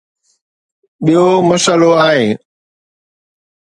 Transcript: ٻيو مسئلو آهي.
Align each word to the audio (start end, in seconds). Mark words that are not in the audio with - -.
ٻيو 1.03 1.25
مسئلو 1.49 1.91
آهي. 2.07 2.27